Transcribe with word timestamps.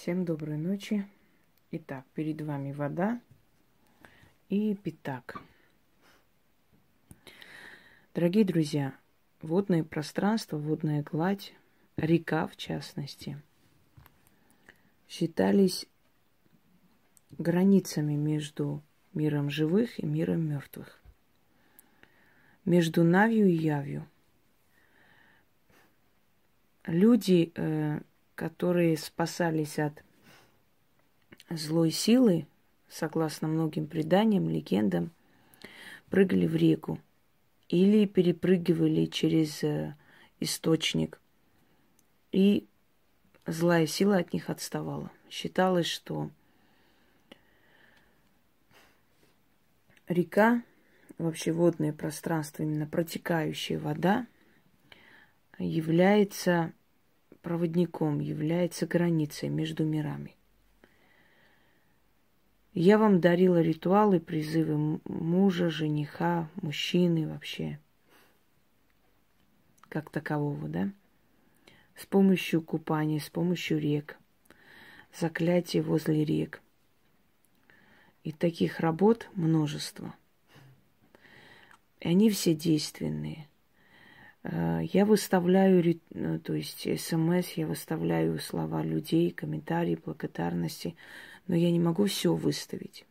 Всем 0.00 0.24
доброй 0.24 0.56
ночи. 0.56 1.06
Итак, 1.72 2.06
перед 2.14 2.40
вами 2.40 2.72
вода 2.72 3.20
и 4.48 4.74
пятак. 4.74 5.42
Дорогие 8.14 8.46
друзья, 8.46 8.94
водное 9.42 9.84
пространство, 9.84 10.56
водная 10.56 11.02
гладь, 11.02 11.52
река 11.98 12.46
в 12.46 12.56
частности, 12.56 13.38
считались 15.06 15.84
границами 17.36 18.14
между 18.14 18.82
миром 19.12 19.50
живых 19.50 19.98
и 19.98 20.06
миром 20.06 20.48
мертвых, 20.48 20.98
между 22.64 23.04
Навью 23.04 23.48
и 23.48 23.52
Явью. 23.52 24.08
Люди 26.86 27.52
э, 27.54 28.00
которые 28.40 28.96
спасались 28.96 29.78
от 29.78 30.02
злой 31.50 31.90
силы, 31.90 32.46
согласно 32.88 33.48
многим 33.48 33.86
преданиям, 33.86 34.48
легендам, 34.48 35.10
прыгали 36.08 36.46
в 36.46 36.56
реку 36.56 36.98
или 37.68 38.06
перепрыгивали 38.06 39.04
через 39.04 39.62
э, 39.62 39.94
источник, 40.40 41.20
и 42.32 42.66
злая 43.44 43.86
сила 43.86 44.16
от 44.16 44.32
них 44.32 44.48
отставала. 44.48 45.10
Считалось, 45.28 45.86
что 45.86 46.30
река, 50.08 50.62
вообще 51.18 51.52
водное 51.52 51.92
пространство, 51.92 52.62
именно 52.62 52.86
протекающая 52.86 53.78
вода, 53.78 54.26
является 55.58 56.72
проводником, 57.42 58.20
является 58.20 58.86
границей 58.86 59.48
между 59.48 59.84
мирами. 59.84 60.36
Я 62.72 62.98
вам 62.98 63.20
дарила 63.20 63.60
ритуалы, 63.60 64.20
призывы 64.20 65.00
мужа, 65.04 65.70
жениха, 65.70 66.48
мужчины 66.62 67.28
вообще, 67.28 67.80
как 69.88 70.10
такового, 70.10 70.68
да? 70.68 70.92
С 71.96 72.06
помощью 72.06 72.62
купания, 72.62 73.18
с 73.18 73.28
помощью 73.28 73.80
рек, 73.80 74.16
заклятия 75.18 75.82
возле 75.82 76.24
рек. 76.24 76.62
И 78.22 78.32
таких 78.32 78.80
работ 78.80 79.28
множество. 79.34 80.14
И 81.98 82.08
они 82.08 82.30
все 82.30 82.54
действенные. 82.54 83.49
Э, 84.42 84.80
я 84.92 85.04
выставляю, 85.04 86.00
э, 86.14 86.38
то 86.38 86.54
есть 86.54 86.86
смс, 87.00 87.48
я 87.52 87.66
выставляю 87.66 88.38
слова 88.38 88.82
людей, 88.82 89.30
комментарии, 89.30 89.98
благодарности, 90.02 90.96
но 91.46 91.54
я 91.54 91.70
не 91.70 91.80
могу 91.80 92.06
все 92.06 92.34
выставить. 92.34 93.04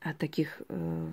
А 0.00 0.14
таких, 0.14 0.62
э, 0.68 1.12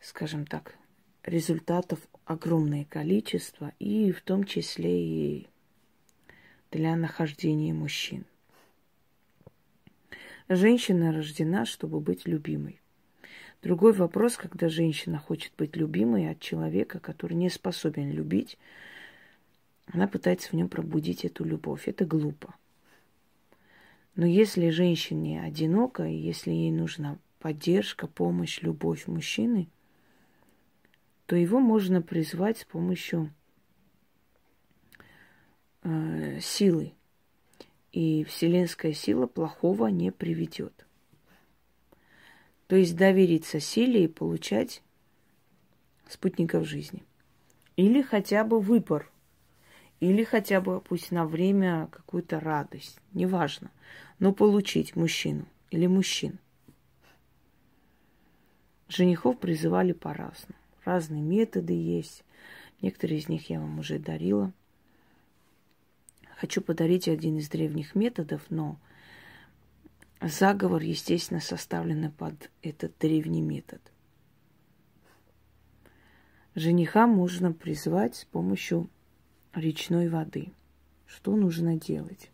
скажем 0.00 0.46
так, 0.46 0.76
результатов 1.24 2.00
огромное 2.24 2.84
количество, 2.84 3.72
и 3.78 4.12
в 4.12 4.22
том 4.22 4.44
числе 4.44 5.04
и 5.04 5.48
для 6.70 6.96
нахождения 6.96 7.72
мужчин. 7.72 8.24
Женщина 10.48 11.12
рождена, 11.12 11.64
чтобы 11.64 12.00
быть 12.00 12.26
любимой. 12.26 12.80
Другой 13.62 13.92
вопрос, 13.92 14.36
когда 14.36 14.68
женщина 14.68 15.18
хочет 15.18 15.52
быть 15.56 15.76
любимой 15.76 16.28
от 16.28 16.40
человека, 16.40 16.98
который 16.98 17.34
не 17.34 17.48
способен 17.48 18.10
любить, 18.10 18.58
она 19.86 20.08
пытается 20.08 20.48
в 20.50 20.54
нем 20.54 20.68
пробудить 20.68 21.24
эту 21.24 21.44
любовь. 21.44 21.86
Это 21.86 22.04
глупо. 22.04 22.54
Но 24.16 24.26
если 24.26 24.70
женщине 24.70 25.42
одиноко, 25.42 26.04
и 26.04 26.14
если 26.14 26.50
ей 26.50 26.72
нужна 26.72 27.18
поддержка, 27.38 28.08
помощь, 28.08 28.60
любовь 28.62 29.06
мужчины, 29.06 29.68
то 31.26 31.36
его 31.36 31.60
можно 31.60 32.02
призвать 32.02 32.58
с 32.58 32.64
помощью 32.64 33.32
э, 35.82 36.40
силы. 36.40 36.94
И 37.92 38.24
вселенская 38.24 38.92
сила 38.92 39.26
плохого 39.26 39.86
не 39.86 40.10
приведет. 40.10 40.86
То 42.66 42.76
есть 42.76 42.96
довериться 42.96 43.60
силе 43.60 44.04
и 44.04 44.08
получать 44.08 44.82
спутников 46.08 46.66
жизни. 46.66 47.02
Или 47.76 48.02
хотя 48.02 48.44
бы 48.44 48.60
выбор. 48.60 49.10
Или 50.00 50.24
хотя 50.24 50.60
бы 50.60 50.80
пусть 50.80 51.10
на 51.10 51.26
время 51.26 51.88
какую-то 51.90 52.40
радость. 52.40 52.98
Неважно. 53.12 53.70
Но 54.18 54.32
получить 54.32 54.96
мужчину 54.96 55.46
или 55.70 55.86
мужчин. 55.86 56.38
Женихов 58.88 59.38
призывали 59.38 59.92
по-разному. 59.92 60.58
Разные 60.84 61.22
методы 61.22 61.72
есть. 61.72 62.24
Некоторые 62.80 63.18
из 63.18 63.28
них 63.28 63.48
я 63.48 63.60
вам 63.60 63.78
уже 63.78 63.98
дарила. 63.98 64.52
Хочу 66.36 66.60
подарить 66.60 67.08
один 67.08 67.38
из 67.38 67.48
древних 67.48 67.94
методов, 67.94 68.42
но 68.50 68.76
Заговор, 70.22 70.82
естественно, 70.82 71.40
составлен 71.40 72.12
под 72.12 72.50
этот 72.62 72.96
древний 73.00 73.42
метод. 73.42 73.80
Жениха 76.54 77.08
можно 77.08 77.52
призвать 77.52 78.14
с 78.14 78.24
помощью 78.24 78.88
речной 79.52 80.08
воды. 80.08 80.52
Что 81.06 81.34
нужно 81.34 81.76
делать? 81.76 82.30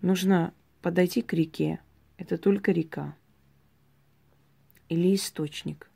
Нужно 0.00 0.54
подойти 0.80 1.20
к 1.20 1.34
реке. 1.34 1.80
Это 2.16 2.38
только 2.38 2.72
река. 2.72 3.14
Или 4.88 5.14
источник. 5.14 5.90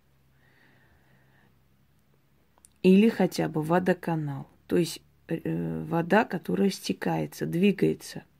Или 2.82 3.08
хотя 3.08 3.48
бы 3.48 3.62
водоканал. 3.62 4.46
То 4.66 4.76
есть 4.76 5.00
э, 5.28 5.84
вода, 5.84 6.26
которая 6.26 6.68
стекается, 6.68 7.46
двигается– 7.46 8.22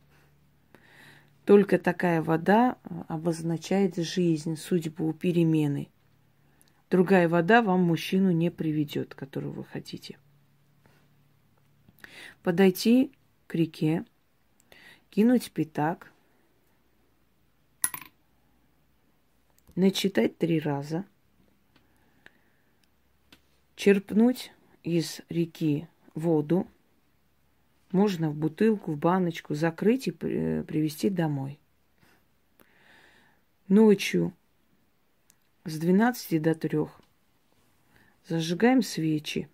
только 1.46 1.78
такая 1.78 2.20
вода 2.22 2.76
э, 2.82 3.02
обозначает 3.06 3.96
жизнь, 3.96 4.56
судьбу, 4.56 5.12
перемены. 5.12 5.88
Другая 6.90 7.28
вода 7.28 7.62
вам 7.62 7.82
мужчину 7.82 8.32
не 8.32 8.50
приведет, 8.50 9.14
которого 9.14 9.52
вы 9.52 9.64
хотите. 9.64 10.18
Подойти 12.42 13.12
к 13.46 13.54
реке, 13.54 14.04
кинуть 15.08 15.52
пятак, 15.52 16.12
начитать 19.76 20.36
три 20.38 20.58
раза, 20.58 21.04
черпнуть 23.76 24.52
из 24.82 25.20
реки 25.28 25.86
воду, 26.16 26.66
можно 27.96 28.28
в 28.28 28.34
бутылку, 28.36 28.92
в 28.92 28.98
баночку 28.98 29.54
закрыть 29.54 30.06
и 30.06 30.10
привезти 30.10 31.08
домой. 31.08 31.58
Ночью 33.68 34.34
с 35.64 35.78
12 35.78 36.42
до 36.42 36.54
3 36.54 36.78
зажигаем 38.26 38.82
свечи. 38.82 39.48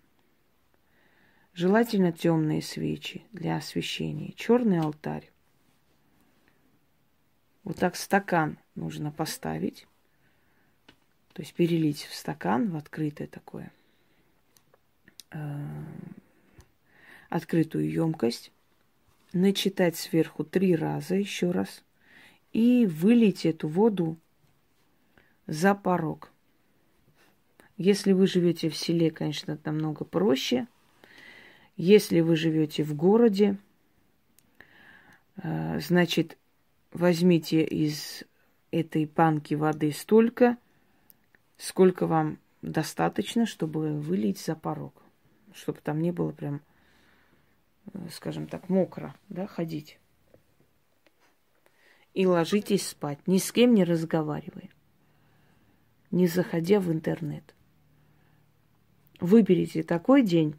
Желательно 1.53 2.11
темные 2.11 2.61
свечи 2.61 3.23
для 3.31 3.55
освещения. 3.55 4.33
Черный 4.33 4.79
алтарь. 4.79 5.31
Вот 7.63 7.77
так 7.77 7.95
стакан 7.95 8.59
нужно 8.75 9.11
поставить. 9.11 9.87
То 11.31 11.41
есть 11.41 11.53
перелить 11.53 12.03
в 12.03 12.13
стакан, 12.13 12.69
в 12.69 12.75
открытое 12.75 13.27
такое 13.27 13.71
э, 15.31 15.39
открытую 17.33 17.91
емкость, 17.91 18.51
начитать 19.33 19.95
сверху 19.95 20.43
три 20.43 20.75
раза 20.75 21.15
еще 21.15 21.49
раз 21.49 21.83
и 22.51 22.85
вылить 22.85 23.47
эту 23.47 23.67
воду 23.67 24.17
за 25.47 25.73
порог. 25.73 26.31
Если 27.75 28.11
вы 28.11 28.27
живете 28.27 28.69
в 28.69 28.75
селе, 28.75 29.09
конечно, 29.09 29.57
намного 29.65 30.05
проще. 30.05 30.67
Если 31.75 32.19
вы 32.19 32.35
живете 32.35 32.83
в 32.83 32.93
городе, 32.93 33.57
э, 35.37 35.79
значит, 35.79 36.37
возьмите 36.91 37.63
из 37.63 38.21
этой 38.69 39.07
банки 39.07 39.55
воды 39.55 39.91
столько, 39.91 40.57
сколько 41.57 42.05
вам 42.05 42.37
достаточно, 42.61 43.47
чтобы 43.47 43.99
вылить 43.99 44.39
за 44.39 44.53
порог. 44.55 44.93
Чтобы 45.55 45.79
там 45.81 45.99
не 45.99 46.11
было 46.11 46.31
прям 46.31 46.61
скажем 48.11 48.47
так, 48.47 48.69
мокро, 48.69 49.15
да, 49.29 49.47
ходить. 49.47 49.99
И 52.13 52.25
ложитесь 52.25 52.87
спать, 52.87 53.19
ни 53.27 53.37
с 53.37 53.51
кем 53.51 53.73
не 53.73 53.83
разговаривая, 53.83 54.69
не 56.11 56.27
заходя 56.27 56.79
в 56.79 56.91
интернет. 56.91 57.55
Выберите 59.19 59.83
такой 59.83 60.21
день, 60.21 60.55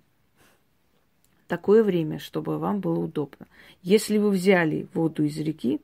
такое 1.47 1.85
время, 1.85 2.19
чтобы 2.19 2.59
вам 2.59 2.81
было 2.81 2.99
удобно. 2.99 3.47
Если 3.83 4.19
вы 4.19 4.31
взяли 4.31 4.89
воду 4.95 5.25
из 5.25 5.39
реки, 5.39 5.81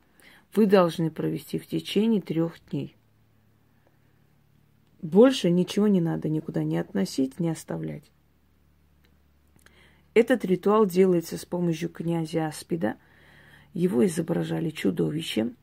вы 0.55 0.67
должны 0.67 1.11
провести 1.11 1.59
в 1.59 1.67
течение 1.67 2.21
трех 2.21 2.57
дней. 2.71 2.97
Больше 5.03 5.51
ничего 5.51 5.87
не 5.87 6.01
надо 6.01 6.29
никуда 6.29 6.65
не 6.65 6.77
относить, 6.79 7.39
не 7.39 7.49
оставлять. 7.49 8.11
Этот 10.13 10.45
ритуал 10.45 10.87
делается 10.87 11.39
с 11.39 11.45
помощью 11.45 11.89
князя 11.89 12.47
Аспида. 12.47 12.97
Его 13.73 14.05
изображали 14.05 14.71
чудовищем. 14.71 15.57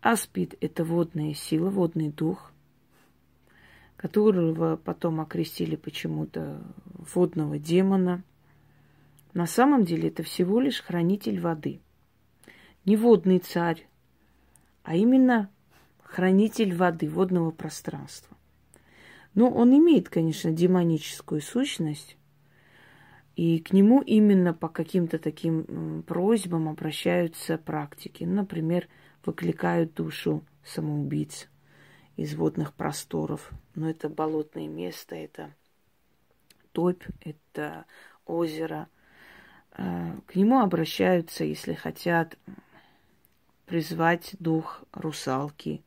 Аспид– 0.00 0.54
это 0.60 0.84
водная 0.84 1.34
сила, 1.34 1.70
водный 1.70 2.10
дух, 2.10 2.52
которого 3.96 4.76
потом 4.76 5.20
окрестили 5.20 5.76
почему-то 5.76 6.62
водного 6.84 7.58
демона. 7.58 8.22
На 9.32 9.46
самом 9.46 9.84
деле 9.84 10.08
это 10.08 10.22
всего 10.22 10.60
лишь 10.60 10.82
хранитель 10.82 11.40
воды. 11.40 11.80
Не 12.84 12.96
водный 12.96 13.38
царь, 13.38 13.86
а 14.82 14.94
именно 14.94 15.50
хранитель 16.02 16.74
воды, 16.74 17.08
водного 17.08 17.50
пространства. 17.50 18.36
Но 19.34 19.50
он 19.50 19.76
имеет, 19.76 20.08
конечно, 20.08 20.52
демоническую 20.52 21.40
сущность, 21.40 22.17
и 23.38 23.60
к 23.60 23.72
нему 23.72 24.00
именно 24.00 24.52
по 24.52 24.68
каким-то 24.68 25.20
таким 25.20 26.02
просьбам 26.08 26.68
обращаются 26.68 27.56
практики. 27.56 28.24
Например, 28.24 28.88
выкликают 29.24 29.94
душу 29.94 30.44
самоубийц 30.64 31.48
из 32.16 32.34
водных 32.34 32.74
просторов. 32.74 33.52
Но 33.76 33.88
это 33.88 34.08
болотное 34.08 34.66
место, 34.66 35.14
это 35.14 35.54
топь, 36.72 37.04
это 37.20 37.84
озеро. 38.26 38.88
А, 39.70 40.16
к 40.26 40.34
нему 40.34 40.58
обращаются, 40.58 41.44
если 41.44 41.74
хотят 41.74 42.36
призвать 43.66 44.34
дух 44.40 44.82
русалки, 44.90 45.84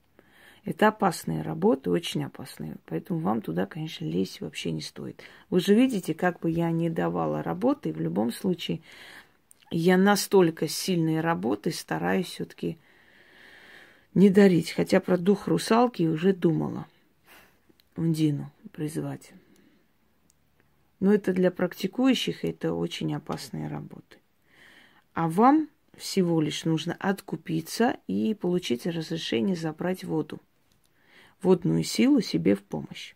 это 0.64 0.90
опасные 0.90 1.42
работы, 1.42 1.90
очень 1.90 2.24
опасные. 2.24 2.78
Поэтому 2.86 3.20
вам 3.20 3.42
туда, 3.42 3.66
конечно, 3.66 4.06
лезть 4.06 4.42
вообще 4.42 4.72
не 4.72 4.82
стоит. 4.82 5.22
Вы 5.50 5.60
же 5.60 5.74
видите, 5.74 6.14
как 6.14 6.40
бы 6.40 6.52
я 6.52 6.70
не 6.72 6.90
давала 6.90 7.42
работы, 7.42 7.92
в 7.92 8.00
любом 8.00 8.32
случае 8.32 8.82
я 9.72 9.98
настолько 9.98 10.68
сильные 10.68 11.22
работы 11.22 11.72
стараюсь 11.72 12.28
все-таки 12.28 12.78
не 14.14 14.30
дарить. 14.30 14.72
Хотя 14.72 15.00
про 15.00 15.18
дух 15.18 15.48
русалки 15.48 16.04
уже 16.04 16.34
думала. 16.34 16.86
Ундину 17.96 18.52
призывать. 18.72 19.32
Но 21.00 21.12
это 21.12 21.34
для 21.34 21.50
практикующих, 21.50 22.46
это 22.46 22.74
очень 22.74 23.14
опасные 23.16 23.68
работы. 23.68 24.18
А 25.14 25.28
вам 25.28 25.70
всего 25.98 26.40
лишь 26.40 26.64
нужно 26.66 26.96
откупиться 27.00 27.98
и 28.08 28.36
получить 28.36 28.86
разрешение 28.86 29.56
забрать 29.56 30.04
воду 30.04 30.40
водную 31.42 31.84
силу 31.84 32.22
себе 32.22 32.56
в 32.56 32.64
помощь. 32.64 33.16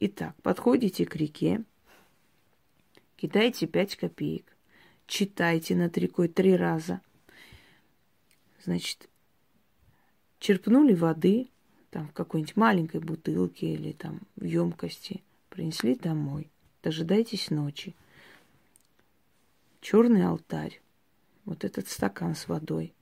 Итак, 0.00 0.34
подходите 0.42 1.06
к 1.06 1.16
реке, 1.16 1.64
кидайте 3.16 3.66
пять 3.66 3.96
копеек, 3.96 4.56
читайте 5.06 5.74
над 5.76 5.96
рекой 5.96 6.28
три 6.28 6.56
раза. 6.56 7.00
Значит, 8.64 9.08
черпнули 10.38 10.94
воды, 10.94 11.48
там 11.90 12.08
в 12.08 12.12
какой-нибудь 12.12 12.56
маленькой 12.56 13.00
бутылке 13.00 13.72
или 13.72 13.92
там 13.92 14.20
в 14.36 14.44
емкости, 14.44 15.22
принесли 15.48 15.94
домой. 15.94 16.50
Дожидайтесь 16.82 17.50
ночи. 17.50 17.94
Черный 19.80 20.26
алтарь, 20.26 20.80
вот 21.44 21.64
этот 21.64 21.88
стакан 21.88 22.34
с 22.34 22.48
водой, 22.48 22.94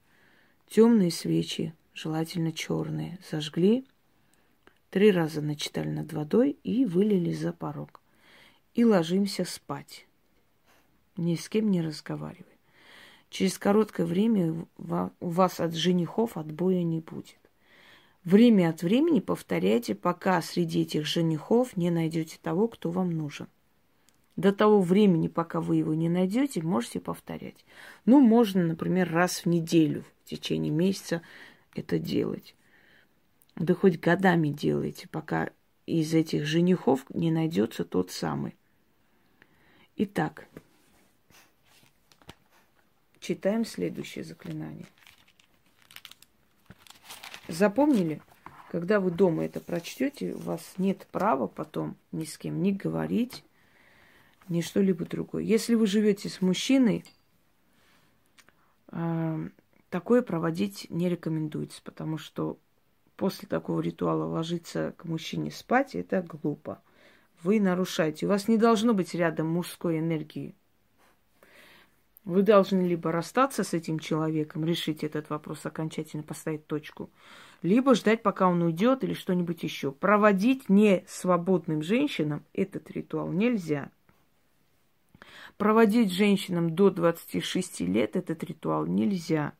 темные 0.69 1.11
свечи, 1.11 1.75
желательно 1.95 2.53
черные, 2.53 3.19
зажгли, 3.31 3.87
Три 4.93 5.11
раза 5.11 5.41
начитали 5.41 5.89
над 5.89 6.13
водой 6.13 6.59
и 6.65 6.85
вылили 6.85 7.33
за 7.33 7.55
порог. 7.55 8.03
И 8.75 8.85
ложимся 8.85 9.47
спать. 9.47 10.07
Ни 11.17 11.35
с 11.35 11.49
кем 11.49 11.71
не 11.71 11.81
разговаривай. 11.81 12.59
Через 13.31 13.57
короткое 13.59 14.05
время 14.05 14.67
у 14.77 15.29
вас 15.31 15.61
от 15.61 15.73
женихов 15.73 16.37
отбоя 16.37 16.83
не 16.83 17.01
будет. 17.01 17.39
Время 18.23 18.69
от 18.69 18.83
времени 18.83 19.21
повторяйте, 19.21 19.95
пока 19.95 20.43
среди 20.43 20.83
этих 20.83 21.07
женихов 21.07 21.75
не 21.75 21.91
найдете 21.91 22.39
того, 22.43 22.69
кто 22.69 22.91
вам 22.91 23.13
нужен. 23.13 23.47
До 24.37 24.53
того 24.53 24.83
времени, 24.83 25.29
пока 25.29 25.63
вы 25.63 25.77
его 25.77 25.95
не 25.95 26.11
найдете, 26.11 26.61
можете 26.61 27.01
повторять. 27.01 27.65
Ну, 28.05 28.21
можно, 28.21 28.63
например, 28.63 29.11
раз 29.11 29.47
в 29.47 29.47
неделю 29.47 30.05
в 30.23 30.29
течение 30.29 30.71
месяца 30.71 31.23
это 31.75 31.99
делать. 31.99 32.55
Да 33.57 33.75
хоть 33.75 34.01
годами 34.01 34.49
делайте, 34.49 35.09
пока 35.09 35.51
из 35.87 36.15
этих 36.15 36.47
женихов 36.47 37.05
не 37.11 37.31
найдется 37.31 37.85
тот 37.85 38.11
самый. 38.11 38.57
Итак, 39.97 40.47
читаем 43.21 43.65
следующее 43.65 44.25
заклинание. 44.25 44.87
Запомнили? 47.49 48.23
Когда 48.71 49.01
вы 49.01 49.11
дома 49.11 49.45
это 49.45 49.61
прочтете, 49.61 50.33
у 50.33 50.39
вас 50.39 50.75
нет 50.79 51.07
права 51.13 51.47
потом 51.47 51.97
ни 52.11 52.25
с 52.25 52.39
кем 52.39 52.63
не 52.63 52.73
говорить, 52.73 53.45
ни 54.49 54.63
что-либо 54.63 55.05
другое. 55.05 55.43
Если 55.43 55.75
вы 55.75 55.87
живете 55.87 56.31
с 56.31 56.41
мужчиной, 56.41 57.05
э, 58.89 59.49
такое 59.91 60.23
проводить 60.23 60.87
не 60.89 61.11
рекомендуется, 61.11 61.83
потому 61.85 62.17
что 62.17 62.59
после 63.23 63.47
такого 63.47 63.79
ритуала 63.79 64.25
ложиться 64.25 64.95
к 64.97 65.05
мужчине 65.05 65.53
спать, 65.53 65.95
это 65.95 66.23
глупо. 66.23 66.83
Вы 67.45 67.61
нарушаете. 67.61 68.27
У 68.27 68.29
вас 68.29 68.49
не 68.49 68.59
должно 68.59 68.95
быть 68.95 69.15
рядом 69.15 69.47
мужской 69.47 70.01
энергии. 70.01 70.57
Вы 72.25 72.43
должны 72.43 72.83
либо 72.83 73.13
расстаться 73.13 73.63
с 73.63 73.75
этим 73.75 74.01
человеком, 74.01 74.65
решить 74.65 75.05
этот 75.05 75.31
вопрос 75.31 75.65
окончательно, 75.65 76.25
поставить 76.25 76.67
точку, 76.67 77.11
либо 77.63 77.95
ждать, 77.95 78.25
пока 78.25 78.49
он 78.49 78.61
уйдет 78.61 79.05
или 79.05 79.15
что-нибудь 79.15 79.63
еще. 79.63 79.93
Проводить 79.93 80.69
не 80.69 81.05
свободным 81.07 81.81
женщинам 81.81 82.45
этот 82.53 82.91
ритуал 82.91 83.31
нельзя. 83.31 83.93
Проводить 85.59 86.11
женщинам 86.11 86.75
до 86.75 86.91
26 86.91 87.83
лет 87.83 88.17
этот 88.17 88.43
ритуал 88.43 88.85
нельзя 88.87 89.53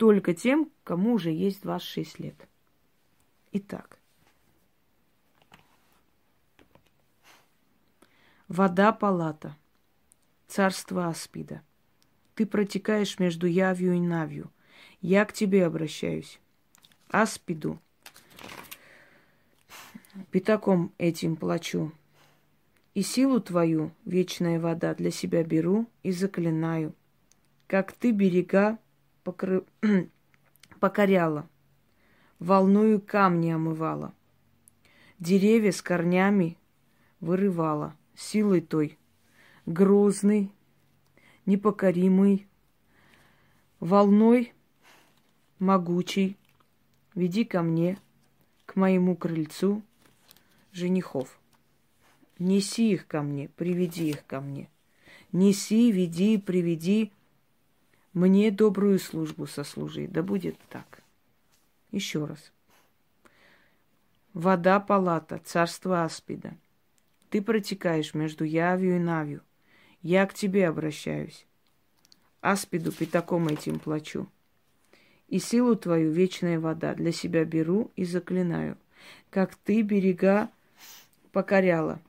только 0.00 0.32
тем, 0.32 0.70
кому 0.82 1.12
уже 1.12 1.30
есть 1.30 1.60
26 1.60 2.20
лет. 2.20 2.48
Итак, 3.52 3.98
вода 8.48 8.92
палата, 8.92 9.58
царство 10.46 11.08
Аспида. 11.08 11.60
Ты 12.34 12.46
протекаешь 12.46 13.18
между 13.18 13.46
явью 13.46 13.92
и 13.92 14.00
навью. 14.00 14.50
Я 15.02 15.26
к 15.26 15.34
тебе 15.34 15.66
обращаюсь. 15.66 16.40
Аспиду. 17.10 17.78
Пятаком 20.30 20.94
этим 20.96 21.36
плачу. 21.36 21.92
И 22.94 23.02
силу 23.02 23.38
твою, 23.38 23.92
вечная 24.06 24.58
вода, 24.58 24.94
для 24.94 25.10
себя 25.10 25.44
беру 25.44 25.86
и 26.02 26.10
заклинаю. 26.10 26.94
Как 27.66 27.92
ты 27.92 28.12
берега 28.12 28.78
покры... 29.22 29.64
покоряла, 30.80 31.48
волною 32.38 33.00
камни 33.00 33.50
омывала, 33.50 34.14
деревья 35.18 35.72
с 35.72 35.82
корнями 35.82 36.56
вырывала, 37.20 37.94
силой 38.16 38.60
той, 38.60 38.98
грозный, 39.66 40.50
непокоримый, 41.46 42.46
волной 43.78 44.52
могучий, 45.58 46.36
веди 47.14 47.44
ко 47.44 47.62
мне, 47.62 47.98
к 48.66 48.76
моему 48.76 49.16
крыльцу, 49.16 49.82
женихов. 50.72 51.38
Неси 52.38 52.92
их 52.92 53.06
ко 53.06 53.22
мне, 53.22 53.48
приведи 53.48 54.08
их 54.08 54.24
ко 54.26 54.40
мне. 54.40 54.70
Неси, 55.32 55.92
веди, 55.92 56.38
приведи 56.38 57.12
мне 58.12 58.50
добрую 58.50 58.98
службу 58.98 59.46
сослужи. 59.46 60.08
Да 60.08 60.22
будет 60.22 60.58
так. 60.68 61.02
Еще 61.92 62.24
раз. 62.24 62.52
Вода 64.32 64.80
палата, 64.80 65.40
царство 65.44 66.04
Аспида. 66.04 66.54
Ты 67.30 67.42
протекаешь 67.42 68.14
между 68.14 68.44
Явью 68.44 68.96
и 68.96 68.98
Навью. 68.98 69.42
Я 70.02 70.26
к 70.26 70.34
тебе 70.34 70.68
обращаюсь. 70.68 71.46
Аспиду 72.40 72.90
пятаком 72.90 73.48
этим 73.48 73.78
плачу. 73.78 74.28
И 75.28 75.38
силу 75.38 75.76
твою 75.76 76.10
вечная 76.10 76.58
вода 76.58 76.94
для 76.94 77.12
себя 77.12 77.44
беру 77.44 77.90
и 77.94 78.04
заклинаю, 78.04 78.76
как 79.30 79.54
ты 79.54 79.82
берега 79.82 80.48
покоряла. 81.32 82.00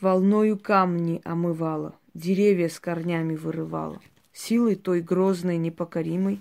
волною 0.00 0.58
камни 0.58 1.20
омывала, 1.24 1.94
деревья 2.14 2.68
с 2.68 2.78
корнями 2.78 3.36
вырывала. 3.36 4.00
Силой 4.32 4.76
той 4.76 5.00
грозной, 5.00 5.58
непокоримой, 5.58 6.40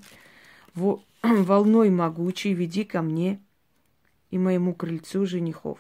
во- 0.74 1.04
волной 1.24 1.90
могучей 1.90 2.54
веди 2.54 2.84
ко 2.84 3.02
мне 3.02 3.42
и 4.30 4.38
моему 4.38 4.74
крыльцу 4.74 5.26
женихов. 5.26 5.80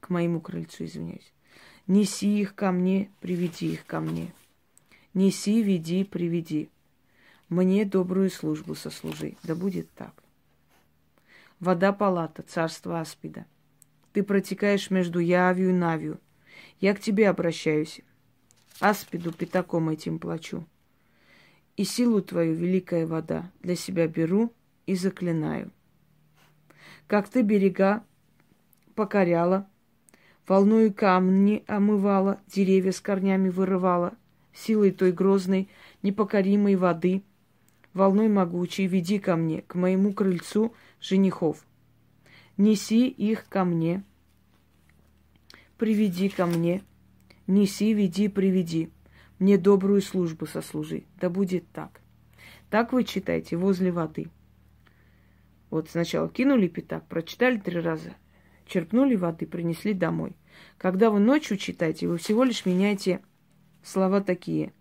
К 0.00 0.10
моему 0.10 0.40
крыльцу, 0.40 0.84
извиняюсь. 0.84 1.32
Неси 1.86 2.40
их 2.40 2.54
ко 2.54 2.72
мне, 2.72 3.10
приведи 3.20 3.72
их 3.72 3.86
ко 3.86 4.00
мне. 4.00 4.32
Неси, 5.14 5.62
веди, 5.62 6.04
приведи. 6.04 6.68
Мне 7.48 7.84
добрую 7.84 8.28
службу 8.30 8.74
сослужи. 8.74 9.36
Да 9.44 9.54
будет 9.54 9.88
так. 9.92 10.12
Вода 11.60 11.92
палата, 11.92 12.42
царство 12.42 13.00
Аспида. 13.00 13.46
Ты 14.12 14.22
протекаешь 14.22 14.90
между 14.90 15.20
Явью 15.20 15.70
и 15.70 15.72
Навью. 15.72 16.18
Я 16.80 16.94
к 16.94 17.00
тебе 17.00 17.28
обращаюсь. 17.28 18.00
Аспиду 18.80 19.32
пятаком 19.32 19.88
этим 19.88 20.18
плачу. 20.18 20.66
И 21.76 21.84
силу 21.84 22.20
твою, 22.20 22.54
великая 22.54 23.06
вода, 23.06 23.50
для 23.62 23.74
себя 23.74 24.06
беру 24.06 24.52
и 24.86 24.94
заклинаю. 24.94 25.70
Как 27.06 27.28
ты 27.28 27.42
берега 27.42 28.02
покоряла, 28.94 29.68
волною 30.46 30.92
камни 30.92 31.64
омывала, 31.66 32.40
деревья 32.48 32.92
с 32.92 33.00
корнями 33.00 33.48
вырывала, 33.48 34.14
силой 34.52 34.90
той 34.90 35.12
грозной, 35.12 35.68
непокоримой 36.02 36.76
воды, 36.76 37.22
волной 37.94 38.28
могучей 38.28 38.86
веди 38.86 39.18
ко 39.18 39.36
мне, 39.36 39.62
к 39.62 39.74
моему 39.74 40.12
крыльцу 40.12 40.74
женихов. 41.00 41.64
Неси 42.56 43.08
их 43.08 43.48
ко 43.48 43.64
мне, 43.64 44.02
приведи 45.78 46.28
ко 46.28 46.46
мне, 46.46 46.82
неси, 47.46 47.92
веди, 47.92 48.28
приведи. 48.28 48.90
Мне 49.38 49.58
добрую 49.58 50.02
службу 50.02 50.46
сослужи. 50.46 51.04
Да 51.20 51.30
будет 51.30 51.68
так. 51.72 52.00
Так 52.70 52.92
вы 52.92 53.04
читайте 53.04 53.56
возле 53.56 53.92
воды. 53.92 54.28
Вот 55.70 55.90
сначала 55.90 56.28
кинули 56.28 56.68
пятак, 56.68 57.06
прочитали 57.06 57.58
три 57.58 57.80
раза, 57.80 58.14
черпнули 58.66 59.16
воды, 59.16 59.46
принесли 59.46 59.92
домой. 59.92 60.36
Когда 60.78 61.10
вы 61.10 61.18
ночью 61.18 61.56
читаете, 61.56 62.08
вы 62.08 62.18
всего 62.18 62.44
лишь 62.44 62.64
меняете 62.64 63.20
слова 63.82 64.20
такие. 64.20 64.72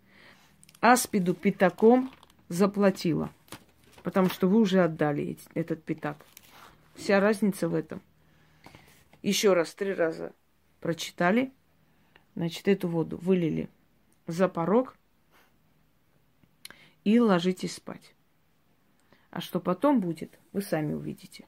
Аспиду 0.79 1.33
пятаком 1.33 2.11
заплатила, 2.47 3.31
потому 4.03 4.29
что 4.29 4.47
вы 4.47 4.59
уже 4.59 4.83
отдали 4.83 5.37
этот 5.53 5.83
пятак. 5.83 6.17
Вся 6.95 7.19
разница 7.19 7.67
в 7.67 7.75
этом. 7.75 8.01
Еще 9.21 9.53
раз, 9.53 9.73
три 9.73 9.93
раза 9.93 10.33
прочитали, 10.79 11.51
значит, 12.35 12.67
эту 12.67 12.87
воду 12.87 13.17
вылили 13.17 13.69
за 14.27 14.47
порог 14.47 14.97
и 17.03 17.19
ложитесь 17.19 17.75
спать. 17.75 18.13
А 19.29 19.41
что 19.41 19.59
потом 19.59 19.99
будет, 19.99 20.39
вы 20.53 20.61
сами 20.61 20.93
увидите. 20.93 21.45